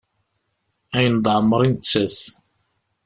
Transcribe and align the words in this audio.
Ayen 0.95 1.15
d-ɛemmer 1.19 1.61
i 1.67 1.69
nettat. 1.69 2.17